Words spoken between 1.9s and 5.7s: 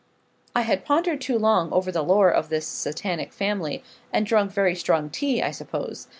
the lore of this Satanic family, and drunk very strong tea, I